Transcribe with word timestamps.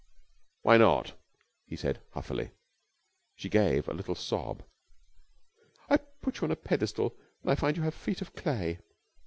"Why 0.63 0.77
not?" 0.77 1.13
he 1.67 1.75
said 1.75 2.01
huffily. 2.13 2.49
She 3.35 3.49
gave 3.49 3.87
a 3.87 3.93
little 3.93 4.15
sob. 4.15 4.63
"I 5.91 5.97
put 5.97 6.37
you 6.41 6.45
on 6.45 6.51
a 6.51 6.55
pedestal 6.55 7.15
and 7.43 7.51
I 7.51 7.53
find 7.53 7.77
you 7.77 7.83
have 7.83 7.93
feet 7.93 8.19
of 8.19 8.33
clay. 8.33 8.79